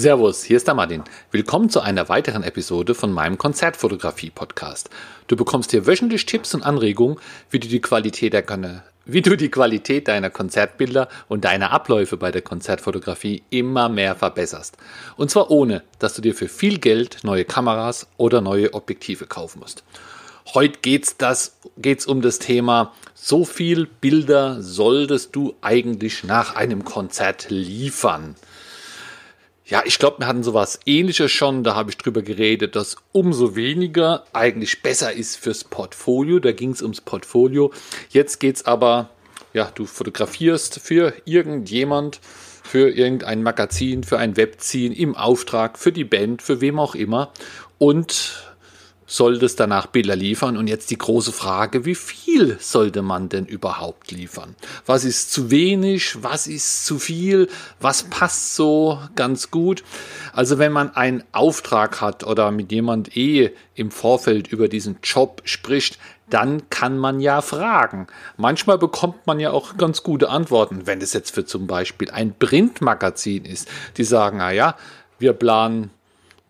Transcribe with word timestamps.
Servus, 0.00 0.44
hier 0.44 0.58
ist 0.58 0.68
der 0.68 0.76
Martin. 0.76 1.02
Willkommen 1.32 1.70
zu 1.70 1.80
einer 1.80 2.08
weiteren 2.08 2.44
Episode 2.44 2.94
von 2.94 3.10
meinem 3.10 3.36
Konzertfotografie-Podcast. 3.36 4.90
Du 5.26 5.34
bekommst 5.34 5.72
hier 5.72 5.88
wöchentlich 5.88 6.24
Tipps 6.24 6.54
und 6.54 6.62
Anregungen, 6.62 7.18
wie 7.50 7.58
du 7.58 7.66
die 7.66 7.80
Qualität 7.80 8.32
der 8.32 8.84
wie 9.06 9.22
du 9.22 9.36
die 9.36 9.50
Qualität 9.50 10.06
deiner 10.06 10.30
Konzertbilder 10.30 11.08
und 11.26 11.44
deiner 11.44 11.72
Abläufe 11.72 12.16
bei 12.16 12.30
der 12.30 12.42
Konzertfotografie 12.42 13.42
immer 13.50 13.88
mehr 13.88 14.14
verbesserst. 14.14 14.76
Und 15.16 15.32
zwar 15.32 15.50
ohne, 15.50 15.82
dass 15.98 16.14
du 16.14 16.22
dir 16.22 16.36
für 16.36 16.46
viel 16.46 16.78
Geld 16.78 17.24
neue 17.24 17.44
Kameras 17.44 18.06
oder 18.18 18.40
neue 18.40 18.74
Objektive 18.74 19.26
kaufen 19.26 19.58
musst. 19.58 19.82
Heute 20.54 20.78
geht's 20.80 21.16
das, 21.16 21.56
geht's 21.76 22.06
um 22.06 22.22
das 22.22 22.38
Thema, 22.38 22.92
so 23.14 23.44
viel 23.44 23.88
Bilder 24.00 24.62
solltest 24.62 25.34
du 25.34 25.56
eigentlich 25.60 26.22
nach 26.22 26.54
einem 26.54 26.84
Konzert 26.84 27.50
liefern. 27.50 28.36
Ja, 29.68 29.82
ich 29.84 29.98
glaube, 29.98 30.20
wir 30.20 30.26
hatten 30.26 30.42
sowas 30.42 30.80
ähnliches 30.86 31.30
schon. 31.30 31.62
Da 31.62 31.74
habe 31.74 31.90
ich 31.90 31.98
drüber 31.98 32.22
geredet, 32.22 32.74
dass 32.74 32.96
umso 33.12 33.54
weniger 33.54 34.24
eigentlich 34.32 34.80
besser 34.80 35.12
ist 35.12 35.36
fürs 35.36 35.62
Portfolio. 35.62 36.38
Da 36.38 36.52
ging 36.52 36.70
es 36.70 36.80
ums 36.80 37.02
Portfolio. 37.02 37.70
Jetzt 38.08 38.40
geht 38.40 38.56
es 38.56 38.64
aber, 38.64 39.10
ja, 39.52 39.70
du 39.74 39.84
fotografierst 39.84 40.80
für 40.80 41.12
irgendjemand, 41.26 42.20
für 42.62 42.88
irgendein 42.88 43.42
Magazin, 43.42 44.04
für 44.04 44.16
ein 44.18 44.38
Webziehen 44.38 44.94
im 44.94 45.14
Auftrag, 45.14 45.78
für 45.78 45.92
die 45.92 46.04
Band, 46.04 46.40
für 46.40 46.62
wem 46.62 46.78
auch 46.78 46.94
immer. 46.94 47.30
Und 47.76 48.47
solltest 49.08 49.58
danach 49.58 49.86
Bilder 49.86 50.14
liefern. 50.14 50.56
Und 50.56 50.68
jetzt 50.68 50.90
die 50.90 50.98
große 50.98 51.32
Frage, 51.32 51.84
wie 51.84 51.96
viel 51.96 52.56
sollte 52.60 53.02
man 53.02 53.28
denn 53.28 53.46
überhaupt 53.46 54.12
liefern? 54.12 54.54
Was 54.86 55.04
ist 55.04 55.32
zu 55.32 55.50
wenig? 55.50 56.22
Was 56.22 56.46
ist 56.46 56.86
zu 56.86 57.00
viel? 57.00 57.48
Was 57.80 58.04
passt 58.04 58.54
so 58.54 59.00
ganz 59.16 59.50
gut? 59.50 59.82
Also 60.32 60.58
wenn 60.58 60.70
man 60.70 60.94
einen 60.94 61.24
Auftrag 61.32 62.00
hat 62.00 62.22
oder 62.22 62.52
mit 62.52 62.70
jemand 62.70 63.16
eh 63.16 63.50
im 63.74 63.90
Vorfeld 63.90 64.46
über 64.48 64.68
diesen 64.68 64.98
Job 65.02 65.42
spricht, 65.44 65.98
dann 66.28 66.68
kann 66.68 66.98
man 66.98 67.20
ja 67.20 67.40
fragen. 67.40 68.06
Manchmal 68.36 68.76
bekommt 68.76 69.26
man 69.26 69.40
ja 69.40 69.50
auch 69.50 69.78
ganz 69.78 70.02
gute 70.02 70.28
Antworten, 70.28 70.86
wenn 70.86 71.00
es 71.00 71.14
jetzt 71.14 71.34
für 71.34 71.46
zum 71.46 71.66
Beispiel 71.66 72.10
ein 72.10 72.34
Printmagazin 72.38 73.46
ist. 73.46 73.68
Die 73.96 74.04
sagen, 74.04 74.38
na 74.38 74.52
ja, 74.52 74.76
wir 75.18 75.32
planen 75.32 75.90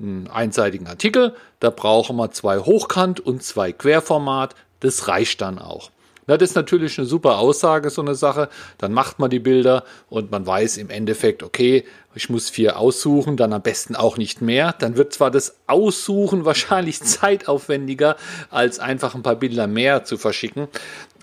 einen 0.01 0.29
einseitigen 0.29 0.87
Artikel, 0.87 1.35
da 1.61 1.71
brauchen 1.71 2.17
wir 2.17 2.31
zwei 2.31 2.59
Hochkant 2.59 3.21
und 3.21 3.43
zwei 3.43 3.73
Querformat, 3.73 4.55
das 4.81 5.09
reicht 5.09 5.41
dann 5.41 5.59
auch. 5.59 5.91
Das 6.29 6.43
ist 6.43 6.57
natürlich 6.57 6.99
eine 6.99 7.07
super 7.07 7.39
Aussage, 7.39 7.89
so 7.89 8.03
eine 8.03 8.15
Sache. 8.15 8.51
Dann 8.77 8.93
macht 8.93 9.19
man 9.19 9.31
die 9.31 9.39
Bilder 9.39 9.85
und 10.11 10.31
man 10.31 10.47
weiß 10.47 10.77
im 10.77 10.91
Endeffekt, 10.91 11.43
okay, 11.43 11.85
ich 12.15 12.29
muss 12.29 12.51
vier 12.51 12.79
aussuchen, 12.79 13.39
dann 13.39 13.55
am 13.55 13.63
besten 13.63 13.97
auch 13.97 14.19
nicht 14.19 14.43
mehr. 14.43 14.75
Dann 14.79 14.99
wird 14.99 15.15
zwar 15.15 15.31
das 15.31 15.57
Aussuchen 15.67 16.45
wahrscheinlich 16.45 17.01
zeitaufwendiger, 17.01 18.17
als 18.51 18.79
einfach 18.79 19.15
ein 19.15 19.23
paar 19.23 19.37
Bilder 19.37 19.67
mehr 19.67 20.05
zu 20.05 20.19
verschicken. 20.19 20.69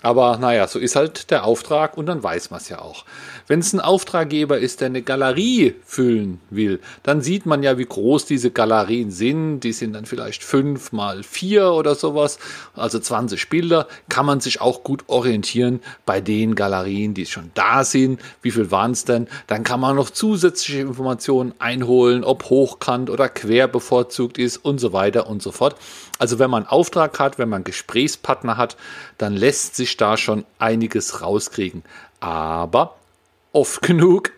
Aber 0.06 0.38
naja, 0.38 0.68
so 0.68 0.78
ist 0.78 0.94
halt 0.94 1.32
der 1.32 1.42
Auftrag 1.42 1.98
und 1.98 2.06
dann 2.06 2.22
weiß 2.22 2.50
man 2.50 2.60
es 2.60 2.68
ja 2.68 2.78
auch. 2.78 3.04
Wenn 3.48 3.58
es 3.58 3.72
ein 3.72 3.80
Auftraggeber 3.80 4.56
ist, 4.56 4.80
der 4.80 4.86
eine 4.86 5.02
Galerie 5.02 5.74
füllen 5.84 6.40
will, 6.48 6.78
dann 7.02 7.22
sieht 7.22 7.44
man 7.44 7.64
ja, 7.64 7.76
wie 7.76 7.86
groß 7.86 8.24
diese 8.24 8.52
Galerien 8.52 9.10
sind. 9.10 9.60
Die 9.60 9.72
sind 9.72 9.94
dann 9.94 10.06
vielleicht 10.06 10.44
fünf 10.44 10.92
mal 10.92 11.24
vier 11.24 11.72
oder 11.72 11.96
sowas, 11.96 12.38
also 12.76 13.00
20 13.00 13.48
Bilder. 13.48 13.88
Kann 14.08 14.26
man 14.26 14.38
sich 14.38 14.60
auch 14.60 14.84
gut 14.84 15.02
orientieren 15.08 15.80
bei 16.04 16.20
den 16.20 16.54
Galerien, 16.54 17.12
die 17.12 17.26
schon 17.26 17.50
da 17.54 17.82
sind. 17.82 18.20
Wie 18.42 18.52
viel 18.52 18.70
waren 18.70 18.92
es 18.92 19.06
denn? 19.06 19.26
Dann 19.48 19.64
kann 19.64 19.80
man 19.80 19.96
noch 19.96 20.10
zusätzliche 20.10 20.82
Informationen 20.82 21.52
einholen, 21.58 22.22
ob 22.22 22.44
hochkant 22.44 23.10
oder 23.10 23.28
quer 23.28 23.66
bevorzugt 23.66 24.38
ist 24.38 24.58
und 24.58 24.78
so 24.78 24.92
weiter 24.92 25.26
und 25.28 25.42
so 25.42 25.50
fort. 25.50 25.74
Also 26.20 26.38
wenn 26.38 26.50
man 26.50 26.66
Auftrag 26.66 27.18
hat, 27.18 27.38
wenn 27.38 27.48
man 27.48 27.64
Gesprächspartner 27.64 28.56
hat, 28.56 28.76
dann 29.18 29.34
lässt 29.34 29.76
sich 29.76 29.95
da 29.96 30.16
schon 30.16 30.44
einiges 30.58 31.22
rauskriegen. 31.22 31.82
Aber 32.20 32.96
oft 33.52 33.82
genug 33.82 34.32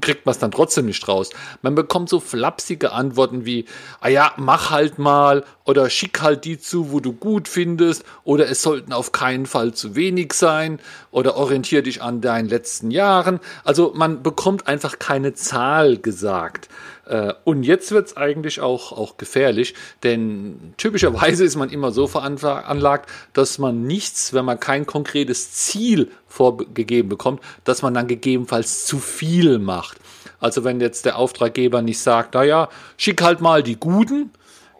kriegt 0.00 0.26
man 0.26 0.32
es 0.32 0.38
dann 0.38 0.50
trotzdem 0.50 0.86
nicht 0.86 1.06
raus. 1.08 1.30
Man 1.62 1.74
bekommt 1.74 2.08
so 2.08 2.20
flapsige 2.20 2.92
Antworten 2.92 3.44
wie, 3.44 3.64
ah 4.00 4.08
ja, 4.08 4.32
mach 4.36 4.70
halt 4.70 4.98
mal 4.98 5.44
oder 5.64 5.90
schick 5.90 6.20
halt 6.20 6.44
die 6.44 6.58
zu, 6.58 6.92
wo 6.92 7.00
du 7.00 7.12
gut 7.12 7.48
findest 7.48 8.04
oder 8.24 8.48
es 8.48 8.62
sollten 8.62 8.92
auf 8.92 9.12
keinen 9.12 9.46
Fall 9.46 9.74
zu 9.74 9.96
wenig 9.96 10.32
sein 10.32 10.78
oder 11.10 11.36
orientier 11.36 11.82
dich 11.82 12.02
an 12.02 12.20
deinen 12.20 12.48
letzten 12.48 12.90
Jahren. 12.90 13.40
Also 13.64 13.92
man 13.94 14.22
bekommt 14.22 14.66
einfach 14.68 14.98
keine 14.98 15.34
Zahl 15.34 15.96
gesagt. 15.96 16.68
Äh, 17.06 17.34
und 17.44 17.62
jetzt 17.62 17.92
wird 17.92 18.08
es 18.08 18.16
eigentlich 18.16 18.60
auch, 18.60 18.92
auch 18.92 19.16
gefährlich, 19.16 19.74
denn 20.02 20.74
typischerweise 20.76 21.44
ist 21.44 21.56
man 21.56 21.70
immer 21.70 21.92
so 21.92 22.06
veranlagt, 22.06 23.10
dass 23.32 23.58
man 23.58 23.82
nichts, 23.86 24.32
wenn 24.32 24.44
man 24.44 24.60
kein 24.60 24.86
konkretes 24.86 25.52
Ziel 25.52 26.10
vorgegeben 26.28 27.08
bekommt, 27.08 27.40
dass 27.64 27.82
man 27.82 27.94
dann 27.94 28.06
gegebenenfalls 28.06 28.86
zu 28.86 28.98
viel 28.98 29.58
macht. 29.58 29.98
Also 30.40 30.64
wenn 30.64 30.80
jetzt 30.80 31.04
der 31.04 31.16
Auftraggeber 31.16 31.82
nicht 31.82 31.98
sagt, 31.98 32.34
naja, 32.34 32.68
schick 32.96 33.22
halt 33.22 33.40
mal 33.40 33.62
die 33.62 33.76
Guten, 33.76 34.30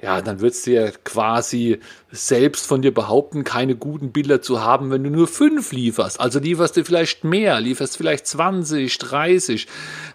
ja, 0.03 0.23
dann 0.23 0.41
würdest 0.41 0.67
du 0.67 0.73
ja 0.73 0.91
quasi 1.05 1.79
selbst 2.11 2.67
von 2.67 2.81
dir 2.81 2.93
behaupten, 2.93 3.45
keine 3.45 3.77
guten 3.77 4.13
Bilder 4.13 4.41
zu 4.41 4.63
haben, 4.63 4.91
wenn 4.91 5.05
du 5.05 5.11
nur 5.11 5.29
fünf 5.29 5.73
lieferst. 5.73 6.21
Also 6.21 6.39
lieferst 6.39 6.77
du 6.77 6.85
vielleicht 6.85 7.25
mehr, 7.25 7.61
lieferst 7.61 7.97
vielleicht 7.97 8.27
20, 8.27 8.97
30, 8.97 9.67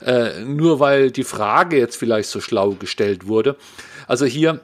äh, 0.01 0.43
nur 0.43 0.79
weil 0.79 1.11
die 1.11 1.23
Frage 1.23 1.77
jetzt 1.77 1.97
vielleicht 1.97 2.29
so 2.29 2.41
schlau 2.41 2.71
gestellt 2.71 3.27
wurde. 3.27 3.57
Also 4.07 4.25
hier 4.25 4.61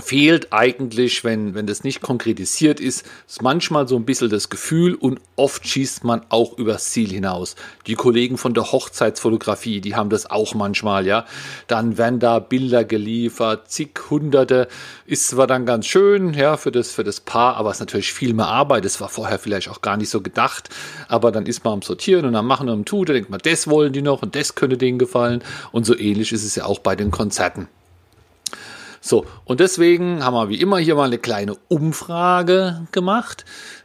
fehlt 0.00 0.52
eigentlich, 0.52 1.22
wenn, 1.22 1.54
wenn 1.54 1.66
das 1.66 1.84
nicht 1.84 2.00
konkretisiert 2.00 2.80
ist, 2.80 3.06
ist 3.28 3.42
manchmal 3.42 3.86
so 3.86 3.96
ein 3.96 4.04
bisschen 4.04 4.30
das 4.30 4.48
Gefühl 4.48 4.94
und 4.94 5.20
oft 5.36 5.66
schießt 5.66 6.04
man 6.04 6.22
auch 6.28 6.56
übers 6.56 6.90
Ziel 6.90 7.10
hinaus. 7.10 7.56
Die 7.86 7.94
Kollegen 7.94 8.38
von 8.38 8.54
der 8.54 8.72
Hochzeitsfotografie, 8.72 9.80
die 9.80 9.94
haben 9.94 10.10
das 10.10 10.30
auch 10.30 10.54
manchmal, 10.54 11.06
ja. 11.06 11.26
Dann 11.66 11.98
werden 11.98 12.20
da 12.20 12.38
Bilder 12.38 12.84
geliefert, 12.84 13.70
zig 13.70 13.90
hunderte, 14.08 14.68
ist 15.06 15.28
zwar 15.28 15.46
dann 15.46 15.66
ganz 15.66 15.86
schön, 15.86 16.32
ja, 16.34 16.56
für 16.56 16.72
das, 16.72 16.90
für 16.90 17.04
das 17.04 17.20
Paar, 17.20 17.56
aber 17.56 17.70
es 17.70 17.76
ist 17.76 17.80
natürlich 17.80 18.12
viel 18.12 18.34
mehr 18.34 18.48
Arbeit. 18.48 18.84
Das 18.84 19.00
war 19.00 19.08
vorher 19.08 19.38
vielleicht 19.38 19.68
auch 19.68 19.82
gar 19.82 19.96
nicht 19.96 20.10
so 20.10 20.20
gedacht, 20.20 20.70
aber 21.08 21.32
dann 21.32 21.46
ist 21.46 21.64
man 21.64 21.74
am 21.74 21.82
Sortieren 21.82 22.24
und 22.24 22.34
am 22.34 22.46
Machen 22.46 22.68
und 22.68 22.74
am 22.74 22.84
Tun, 22.84 23.04
da 23.04 23.12
denkt 23.12 23.30
man, 23.30 23.40
das 23.42 23.68
wollen 23.68 23.92
die 23.92 24.02
noch 24.02 24.22
und 24.22 24.34
das 24.34 24.54
könnte 24.54 24.78
denen 24.78 24.98
gefallen 24.98 25.42
und 25.70 25.84
so 25.84 25.96
ähnlich 25.96 26.32
ist 26.32 26.44
es 26.44 26.54
ja 26.54 26.64
auch 26.64 26.78
bei 26.78 26.96
den 26.96 27.10
Konzerten. 27.10 27.68
So, 29.04 29.26
und 29.44 29.58
deswegen 29.58 30.24
haben 30.24 30.34
wir 30.34 30.48
wie 30.48 30.60
immer 30.60 30.78
hier 30.78 30.94
mal 30.94 31.06
eine 31.06 31.18
kleine 31.18 31.56
Umfrage 31.66 32.86
gemacht. 32.92 33.44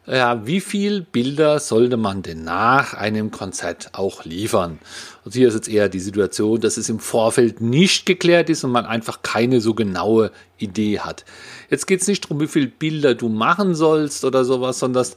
Ja, 0.09 0.47
wie 0.47 0.61
viel 0.61 1.01
Bilder 1.01 1.59
sollte 1.59 1.97
man 1.97 2.21
denn 2.21 2.45
nach 2.45 2.93
einem 2.93 3.29
Konzert 3.29 3.89
auch 3.91 4.23
liefern? 4.23 4.79
Also 5.25 5.37
hier 5.37 5.49
ist 5.49 5.55
jetzt 5.55 5.67
eher 5.67 5.89
die 5.89 5.99
Situation, 5.99 6.61
dass 6.61 6.77
es 6.77 6.87
im 6.87 6.99
Vorfeld 6.99 7.59
nicht 7.59 8.05
geklärt 8.05 8.49
ist 8.49 8.63
und 8.63 8.71
man 8.71 8.85
einfach 8.85 9.21
keine 9.21 9.59
so 9.59 9.73
genaue 9.73 10.31
Idee 10.59 11.01
hat. 11.01 11.25
Jetzt 11.69 11.87
geht 11.87 11.99
es 11.99 12.07
nicht 12.07 12.23
darum, 12.23 12.39
wie 12.39 12.47
viele 12.47 12.67
Bilder 12.67 13.15
du 13.15 13.27
machen 13.27 13.75
sollst 13.75 14.23
oder 14.23 14.45
sowas, 14.45 14.79
sondern 14.79 15.01
das, 15.01 15.15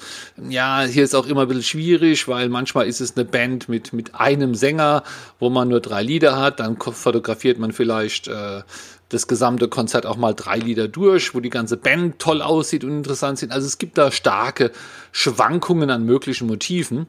ja, 0.49 0.83
hier 0.83 1.05
ist 1.05 1.15
auch 1.15 1.27
immer 1.27 1.43
ein 1.43 1.49
bisschen 1.49 1.63
schwierig, 1.63 2.27
weil 2.27 2.49
manchmal 2.49 2.89
ist 2.89 3.01
es 3.01 3.17
eine 3.17 3.25
Band 3.25 3.69
mit, 3.69 3.93
mit 3.93 4.17
einem 4.17 4.57
Sänger, 4.57 5.05
wo 5.39 5.51
man 5.51 5.69
nur 5.69 5.81
drei 5.81 6.03
Lieder 6.03 6.37
hat, 6.37 6.59
dann 6.59 6.77
fotografiert 6.81 7.61
man 7.61 7.71
vielleicht 7.71 8.27
äh, 8.27 8.63
das 9.11 9.27
gesamte 9.27 9.69
Konzert 9.69 10.07
auch 10.07 10.17
mal 10.17 10.35
drei 10.35 10.59
Lieder 10.59 10.89
durch, 10.89 11.35
wo 11.35 11.41
die 11.41 11.51
ganze 11.51 11.77
Band 11.77 12.19
toll 12.19 12.41
aussieht 12.41 12.85
und 12.85 12.91
interessant 12.91 13.39
sind. 13.39 13.53
Also 13.53 13.67
es 13.67 13.79
gibt 13.79 13.99
da 13.99 14.11
starke 14.11 14.71
Schwankungen 15.13 15.91
an 15.91 16.05
möglichen 16.05 16.47
Motiven. 16.47 17.07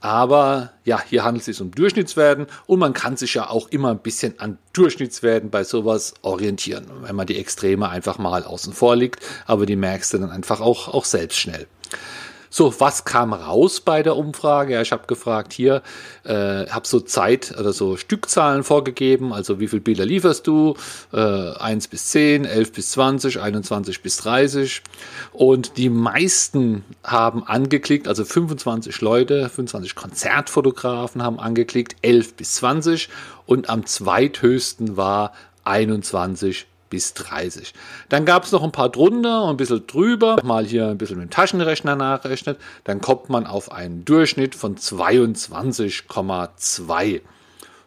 Aber 0.00 0.72
ja, 0.84 1.00
hier 1.02 1.24
handelt 1.24 1.40
es 1.40 1.46
sich 1.46 1.60
um 1.60 1.72
Durchschnittswerten 1.72 2.46
und 2.66 2.78
man 2.78 2.92
kann 2.92 3.16
sich 3.16 3.34
ja 3.34 3.50
auch 3.50 3.68
immer 3.68 3.90
ein 3.90 3.98
bisschen 3.98 4.38
an 4.38 4.58
Durchschnittswerten 4.72 5.50
bei 5.50 5.64
sowas 5.64 6.14
orientieren, 6.22 6.86
wenn 7.02 7.16
man 7.16 7.26
die 7.26 7.38
Extreme 7.38 7.88
einfach 7.88 8.18
mal 8.18 8.44
außen 8.44 8.72
vor 8.72 8.96
liegt. 8.96 9.20
Aber 9.46 9.66
die 9.66 9.76
merkst 9.76 10.14
du 10.14 10.18
dann 10.18 10.30
einfach 10.30 10.60
auch, 10.60 10.88
auch 10.88 11.04
selbst 11.04 11.38
schnell. 11.38 11.66
So, 12.52 12.74
was 12.80 13.04
kam 13.04 13.32
raus 13.32 13.80
bei 13.80 14.02
der 14.02 14.16
Umfrage? 14.16 14.74
Ja, 14.74 14.82
ich 14.82 14.90
habe 14.90 15.06
gefragt 15.06 15.52
hier, 15.52 15.82
äh, 16.24 16.66
habe 16.66 16.86
so 16.86 16.98
Zeit 16.98 17.54
oder 17.56 17.72
so 17.72 17.96
Stückzahlen 17.96 18.64
vorgegeben, 18.64 19.32
also 19.32 19.60
wie 19.60 19.68
viele 19.68 19.80
Bilder 19.80 20.04
lieferst 20.04 20.48
du? 20.48 20.74
Äh, 21.12 21.16
1 21.16 21.86
bis 21.86 22.08
10, 22.08 22.44
11 22.44 22.72
bis 22.72 22.90
20, 22.90 23.40
21 23.40 24.02
bis 24.02 24.16
30. 24.16 24.82
Und 25.32 25.76
die 25.76 25.90
meisten 25.90 26.84
haben 27.04 27.44
angeklickt, 27.44 28.08
also 28.08 28.24
25 28.24 29.00
Leute, 29.00 29.48
25 29.48 29.94
Konzertfotografen 29.94 31.22
haben 31.22 31.38
angeklickt, 31.38 31.96
11 32.02 32.34
bis 32.34 32.56
20 32.56 33.08
und 33.46 33.70
am 33.70 33.86
zweithöchsten 33.86 34.96
war 34.96 35.34
21 35.62 36.66
bis 36.90 37.14
30. 37.14 37.72
Dann 38.08 38.24
gab 38.26 38.44
es 38.44 38.52
noch 38.52 38.62
ein 38.62 38.72
paar 38.72 38.90
drunter 38.90 39.44
und 39.44 39.50
ein 39.50 39.56
bisschen 39.56 39.86
drüber. 39.86 40.36
Mal 40.44 40.66
hier 40.66 40.88
ein 40.88 40.98
bisschen 40.98 41.16
mit 41.18 41.28
dem 41.28 41.30
Taschenrechner 41.30 41.96
nachrechnet. 41.96 42.58
Dann 42.84 43.00
kommt 43.00 43.30
man 43.30 43.46
auf 43.46 43.72
einen 43.72 44.04
Durchschnitt 44.04 44.54
von 44.54 44.76
22,2. 44.76 47.22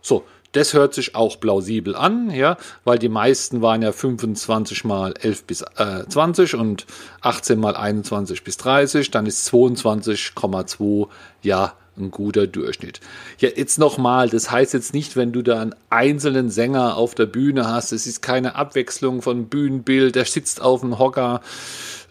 So, 0.01 0.25
Das 0.53 0.73
hört 0.73 0.93
sich 0.93 1.15
auch 1.15 1.39
plausibel 1.39 1.95
an, 1.95 2.29
ja, 2.29 2.57
weil 2.83 2.99
die 2.99 3.09
meisten 3.09 3.63
waren 3.63 3.81
ja 3.81 3.91
25 3.91 4.83
mal 4.83 5.15
11 5.19 5.45
bis 5.45 5.63
äh, 5.77 6.05
20 6.07 6.53
und 6.55 6.85
18 7.21 7.59
mal 7.59 7.75
21 7.75 8.43
bis 8.43 8.57
30, 8.57 9.09
dann 9.09 9.25
ist 9.25 9.51
22,2 9.51 11.07
ja 11.41 11.73
ein 11.97 12.11
guter 12.11 12.47
Durchschnitt. 12.47 12.99
Ja, 13.39 13.49
jetzt 13.55 13.77
nochmal, 13.77 14.29
das 14.29 14.49
heißt 14.49 14.73
jetzt 14.73 14.93
nicht, 14.93 15.15
wenn 15.15 15.31
du 15.31 15.41
da 15.41 15.61
einen 15.61 15.75
einzelnen 15.89 16.49
Sänger 16.49 16.97
auf 16.97 17.15
der 17.15 17.25
Bühne 17.25 17.67
hast, 17.67 17.91
es 17.91 18.07
ist 18.07 18.21
keine 18.21 18.55
Abwechslung 18.55 19.21
von 19.21 19.47
Bühnenbild, 19.47 20.15
der 20.15 20.25
sitzt 20.25 20.61
auf 20.61 20.81
dem 20.81 20.97
Hocker, 20.97 21.41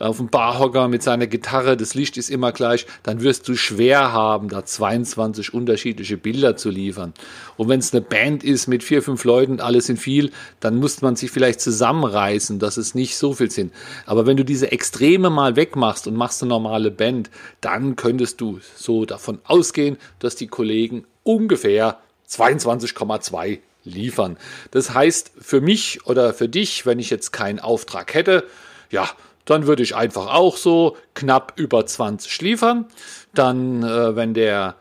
auf 0.03 0.17
dem 0.19 0.29
Barhocker 0.29 0.89
mit 0.89 1.03
seiner 1.03 1.27
Gitarre, 1.27 1.77
das 1.77 1.95
Licht 1.95 2.17
ist 2.17 2.31
immer 2.31 2.53
gleich, 2.53 2.87
dann 3.03 3.23
wirst 3.23 3.49
du 3.49 3.55
schwer 3.55 4.13
haben, 4.13 4.49
da 4.49 4.65
22 4.65 5.55
unterschiedliche 5.55 6.17
Bilder 6.17 6.57
zu 6.57 6.71
liefern. 6.71 7.15
Und 7.57 7.69
wenn 7.69 7.81
es 7.81 7.93
eine 7.93 8.03
Band 8.03 8.45
ist 8.45 8.67
mit 8.67 8.83
vier, 8.83 9.03
fünf 9.03 9.25
Leuten, 9.25 9.61
alles 9.61 9.87
sind 9.87 9.99
viel, 9.99 10.31
dann 10.61 10.77
muss 10.77 11.03
man 11.03 11.17
sich 11.17 11.31
vielleicht 11.31 11.61
zusammenreißen, 11.61 12.59
dass 12.59 12.77
es 12.77 12.95
nicht 12.95 13.17
so 13.17 13.35
viel 13.35 13.51
sind. 13.51 13.73
Aber 14.07 14.27
wenn 14.27 14.37
du 14.37 14.45
diese 14.45 14.73
Extreme 14.73 15.31
mal 15.31 15.57
wegmachst 15.57 16.07
und 16.07 16.17
machst 16.17 16.43
eine 16.43 16.51
normale 16.51 16.91
Band, 16.91 17.31
dann 17.61 17.97
könntest 17.97 18.41
du 18.41 18.59
so 18.77 19.05
davon 19.05 19.39
ausgehen, 19.45 19.97
dass 20.19 20.37
die 20.37 20.49
Kollegen 20.49 21.05
ungefähr 21.23 21.99
22,2 22.29 23.61
liefern. 23.85 24.37
Das 24.71 24.95
heißt, 24.95 25.33
für 25.41 25.61
mich 25.61 26.07
oder 26.07 26.35
für 26.35 26.49
dich, 26.49 26.87
wenn 26.87 26.99
ich 26.99 27.11
jetzt 27.11 27.33
keinen 27.33 27.59
Auftrag 27.59 28.15
hätte, 28.15 28.45
ja, 28.91 29.09
dann 29.45 29.67
würde 29.67 29.83
ich 29.83 29.97
einfach 29.97 30.27
auch 30.27 30.57
so 30.57 30.97
knapp 31.15 31.55
über 31.57 31.85
20 31.85 32.41
liefern. 32.43 32.87
Dann, 33.35 33.83
äh, 33.83 34.15
wenn 34.17 34.35
der 34.35 34.77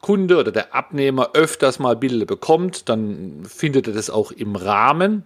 Kunde 0.00 0.38
oder 0.38 0.52
der 0.52 0.74
Abnehmer 0.74 1.30
öfters 1.32 1.78
mal 1.78 1.96
Bilder 1.96 2.26
bekommt, 2.26 2.88
dann 2.88 3.44
findet 3.48 3.86
er 3.88 3.94
das 3.94 4.10
auch 4.10 4.30
im 4.30 4.54
Rahmen. 4.54 5.24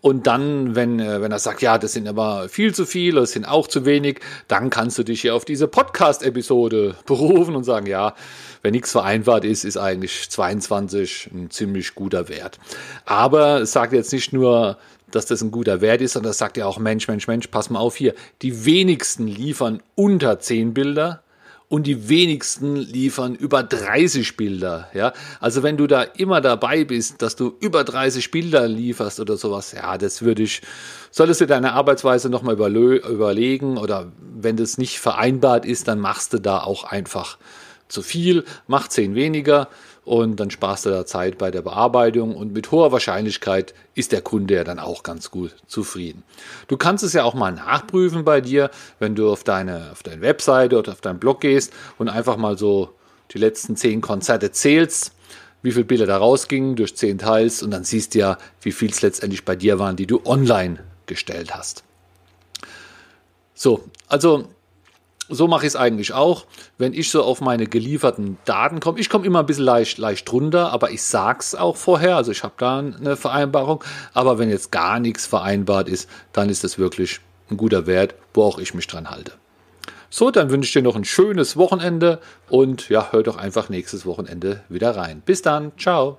Und 0.00 0.26
dann, 0.28 0.76
wenn, 0.76 1.00
äh, 1.00 1.20
wenn 1.20 1.32
er 1.32 1.38
sagt, 1.38 1.60
ja, 1.60 1.76
das 1.76 1.92
sind 1.92 2.06
aber 2.06 2.48
viel 2.48 2.72
zu 2.72 2.86
viel, 2.86 3.16
das 3.16 3.32
sind 3.32 3.44
auch 3.44 3.66
zu 3.66 3.84
wenig, 3.84 4.20
dann 4.46 4.70
kannst 4.70 4.96
du 4.96 5.02
dich 5.02 5.22
hier 5.22 5.34
auf 5.34 5.44
diese 5.44 5.66
Podcast-Episode 5.66 6.94
berufen 7.06 7.56
und 7.56 7.64
sagen, 7.64 7.86
ja, 7.86 8.14
wenn 8.62 8.72
nichts 8.72 8.92
vereinbart 8.92 9.44
ist, 9.44 9.64
ist 9.64 9.76
eigentlich 9.76 10.30
22 10.30 11.30
ein 11.32 11.50
ziemlich 11.50 11.94
guter 11.94 12.28
Wert. 12.28 12.58
Aber 13.06 13.62
es 13.62 13.72
sagt 13.72 13.92
jetzt 13.92 14.12
nicht 14.12 14.32
nur, 14.32 14.78
dass 15.10 15.26
das 15.26 15.42
ein 15.42 15.50
guter 15.50 15.80
Wert 15.80 16.00
ist, 16.00 16.12
sondern 16.12 16.30
das 16.30 16.38
sagt 16.38 16.56
ja 16.56 16.66
auch, 16.66 16.78
Mensch, 16.78 17.08
Mensch, 17.08 17.26
Mensch, 17.26 17.46
pass 17.48 17.70
mal 17.70 17.80
auf 17.80 17.96
hier. 17.96 18.14
Die 18.42 18.64
wenigsten 18.64 19.26
liefern 19.26 19.82
unter 19.94 20.38
10 20.38 20.74
Bilder 20.74 21.22
und 21.68 21.86
die 21.86 22.08
wenigsten 22.08 22.76
liefern 22.76 23.34
über 23.34 23.62
30 23.62 24.36
Bilder. 24.36 24.88
Ja? 24.94 25.12
Also 25.40 25.62
wenn 25.62 25.76
du 25.76 25.86
da 25.86 26.02
immer 26.02 26.40
dabei 26.40 26.84
bist, 26.84 27.20
dass 27.20 27.36
du 27.36 27.56
über 27.60 27.84
30 27.84 28.30
Bilder 28.30 28.66
lieferst 28.66 29.20
oder 29.20 29.36
sowas, 29.36 29.72
ja, 29.72 29.98
das 29.98 30.22
würde 30.22 30.42
ich, 30.42 30.62
solltest 31.10 31.42
du 31.42 31.46
deine 31.46 31.72
Arbeitsweise 31.72 32.30
nochmal 32.30 32.54
überlegen 32.54 33.76
oder 33.76 34.10
wenn 34.18 34.56
das 34.56 34.78
nicht 34.78 34.98
vereinbart 34.98 35.66
ist, 35.66 35.88
dann 35.88 36.00
machst 36.00 36.32
du 36.32 36.38
da 36.38 36.60
auch 36.60 36.84
einfach 36.84 37.36
zu 37.88 38.02
viel, 38.02 38.44
mach 38.66 38.88
10 38.88 39.14
weniger 39.14 39.68
und 40.04 40.40
dann 40.40 40.50
sparst 40.50 40.86
du 40.86 40.90
da 40.90 41.04
Zeit 41.04 41.36
bei 41.36 41.50
der 41.50 41.62
Bearbeitung 41.62 42.34
und 42.34 42.52
mit 42.54 42.70
hoher 42.70 42.92
Wahrscheinlichkeit 42.92 43.74
ist 43.94 44.12
der 44.12 44.22
Kunde 44.22 44.54
ja 44.54 44.64
dann 44.64 44.78
auch 44.78 45.02
ganz 45.02 45.30
gut 45.30 45.54
zufrieden. 45.66 46.22
Du 46.66 46.76
kannst 46.76 47.04
es 47.04 47.12
ja 47.12 47.24
auch 47.24 47.34
mal 47.34 47.52
nachprüfen 47.52 48.24
bei 48.24 48.40
dir, 48.40 48.70
wenn 48.98 49.14
du 49.14 49.30
auf 49.30 49.44
deine, 49.44 49.90
auf 49.92 50.02
deine 50.02 50.22
Webseite 50.22 50.78
oder 50.78 50.92
auf 50.92 51.02
deinen 51.02 51.18
Blog 51.18 51.42
gehst 51.42 51.72
und 51.98 52.08
einfach 52.08 52.38
mal 52.38 52.56
so 52.56 52.94
die 53.32 53.38
letzten 53.38 53.76
zehn 53.76 54.00
Konzerte 54.00 54.50
zählst, 54.50 55.12
wie 55.62 55.72
viele 55.72 55.84
Bilder 55.84 56.06
da 56.06 56.16
rausgingen 56.16 56.76
durch 56.76 56.96
zehn 56.96 57.18
Teils 57.18 57.62
und 57.62 57.70
dann 57.70 57.84
siehst 57.84 58.14
du 58.14 58.20
ja, 58.20 58.38
wie 58.62 58.72
viel 58.72 58.90
es 58.90 59.02
letztendlich 59.02 59.44
bei 59.44 59.56
dir 59.56 59.78
waren, 59.78 59.96
die 59.96 60.06
du 60.06 60.22
online 60.24 60.78
gestellt 61.06 61.54
hast. 61.54 61.84
So, 63.54 63.84
also 64.06 64.48
so 65.28 65.46
mache 65.48 65.66
ich 65.66 65.68
es 65.68 65.76
eigentlich 65.76 66.12
auch, 66.12 66.46
wenn 66.78 66.94
ich 66.94 67.10
so 67.10 67.22
auf 67.22 67.40
meine 67.40 67.66
gelieferten 67.66 68.38
Daten 68.44 68.80
komme. 68.80 68.98
Ich 69.00 69.10
komme 69.10 69.26
immer 69.26 69.40
ein 69.40 69.46
bisschen 69.46 69.64
leicht, 69.64 69.98
leicht 69.98 70.30
drunter, 70.30 70.72
aber 70.72 70.90
ich 70.90 71.02
sage 71.02 71.38
es 71.40 71.54
auch 71.54 71.76
vorher. 71.76 72.16
Also 72.16 72.32
ich 72.32 72.42
habe 72.42 72.54
da 72.56 72.78
eine 72.78 73.16
Vereinbarung. 73.16 73.84
Aber 74.14 74.38
wenn 74.38 74.50
jetzt 74.50 74.72
gar 74.72 75.00
nichts 75.00 75.26
vereinbart 75.26 75.88
ist, 75.88 76.08
dann 76.32 76.48
ist 76.48 76.64
das 76.64 76.78
wirklich 76.78 77.20
ein 77.50 77.56
guter 77.56 77.86
Wert, 77.86 78.14
wo 78.34 78.44
auch 78.44 78.58
ich 78.58 78.74
mich 78.74 78.86
dran 78.86 79.10
halte. 79.10 79.32
So, 80.10 80.30
dann 80.30 80.50
wünsche 80.50 80.68
ich 80.68 80.72
dir 80.72 80.82
noch 80.82 80.96
ein 80.96 81.04
schönes 81.04 81.56
Wochenende 81.56 82.20
und 82.48 82.88
ja, 82.88 83.08
hör 83.10 83.22
doch 83.22 83.36
einfach 83.36 83.68
nächstes 83.68 84.06
Wochenende 84.06 84.62
wieder 84.68 84.96
rein. 84.96 85.22
Bis 85.24 85.42
dann, 85.42 85.72
ciao. 85.76 86.18